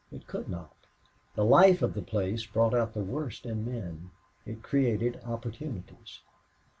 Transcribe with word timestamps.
It 0.11 0.25
could 0.25 0.49
not. 0.49 0.73
The 1.35 1.45
life 1.45 1.83
of 1.83 1.93
the 1.93 2.01
place 2.01 2.43
brought 2.43 2.73
out 2.73 2.95
the 2.95 3.03
worst 3.03 3.45
in 3.45 3.63
men. 3.63 4.09
It 4.47 4.63
created 4.63 5.21
opportunities. 5.23 6.21